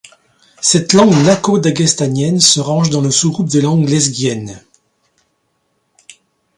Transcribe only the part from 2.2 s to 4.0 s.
se range dans le sous-groupe des langues